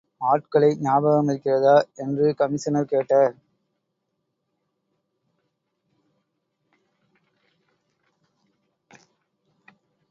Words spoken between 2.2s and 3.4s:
Commissioner கேட்டார்.